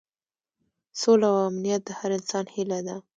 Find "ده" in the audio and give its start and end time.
2.87-2.95